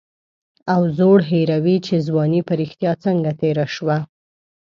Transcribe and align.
او 0.73 0.81
زوړ 0.97 1.19
هېروي 1.29 1.77
چې 1.85 1.95
ځواني 2.07 2.41
په 2.47 2.53
رښتیا 2.61 2.91
څنګه 3.05 3.31
تېره 3.41 3.65
شوه. 3.75 3.97